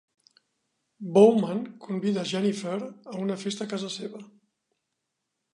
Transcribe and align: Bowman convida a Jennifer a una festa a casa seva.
Bowman 1.17 1.61
convida 1.87 2.23
a 2.23 2.27
Jennifer 2.31 2.79
a 2.89 3.15
una 3.27 3.39
festa 3.45 3.69
a 3.69 3.73
casa 3.75 3.93
seva. 4.01 4.27